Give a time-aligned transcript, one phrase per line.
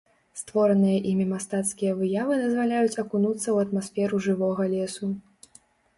[0.39, 5.05] Створаныя імі мастацкія выявы дазваляюць акунуцца ў атмасферу жывога лесу.